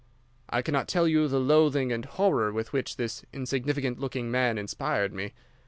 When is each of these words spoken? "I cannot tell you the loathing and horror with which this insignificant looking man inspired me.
"I 0.49 0.63
cannot 0.63 0.87
tell 0.87 1.07
you 1.07 1.27
the 1.27 1.39
loathing 1.39 1.91
and 1.91 2.05
horror 2.05 2.51
with 2.51 2.73
which 2.73 2.95
this 2.95 3.23
insignificant 3.31 3.99
looking 3.99 4.31
man 4.31 4.57
inspired 4.57 5.13
me. 5.13 5.33